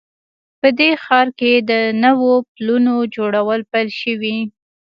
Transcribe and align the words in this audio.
په 0.59 0.67
دې 0.79 0.89
ښار 1.03 1.27
کې 1.39 1.51
د 1.69 1.71
نوو 2.03 2.31
پلونو 2.53 2.95
جوړول 3.15 3.61
پیل 3.71 3.89
شوي 4.01 4.37